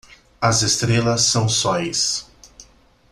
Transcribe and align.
As 0.41 0.63
estrelas 0.63 1.25
são 1.25 1.47
sóis. 1.47 2.27